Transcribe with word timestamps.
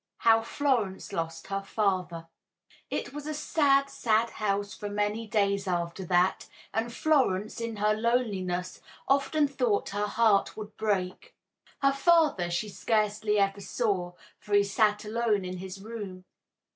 II 0.01 0.07
HOW 0.31 0.41
FLORENCE 0.41 1.13
LOST 1.13 1.45
HER 1.45 1.61
FATHER 1.61 2.25
It 2.89 3.13
was 3.13 3.27
a 3.27 3.35
sad, 3.35 3.87
sad 3.87 4.31
house 4.31 4.73
for 4.73 4.89
many 4.89 5.27
days 5.27 5.67
after 5.67 6.03
that, 6.05 6.47
and 6.73 6.91
Florence, 6.91 7.61
in 7.61 7.75
her 7.75 7.93
loneliness, 7.93 8.81
often 9.07 9.47
thought 9.47 9.89
her 9.89 10.07
heart 10.07 10.57
would 10.57 10.75
break. 10.75 11.35
Her 11.83 11.93
father 11.93 12.49
she 12.49 12.67
scarcely 12.67 13.37
ever 13.37 13.61
saw, 13.61 14.13
for 14.39 14.55
he 14.55 14.63
sat 14.63 15.05
alone 15.05 15.45
in 15.45 15.57
his 15.57 15.79
room. 15.79 16.25